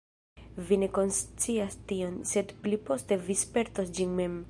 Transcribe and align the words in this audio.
Vi 0.69 0.79
ne 0.83 0.89
konscias 0.95 1.77
tion, 1.91 2.17
sed 2.33 2.57
pli 2.65 2.83
poste 2.89 3.23
vi 3.29 3.41
spertos 3.47 3.97
ĝin 4.01 4.23
mem. 4.23 4.39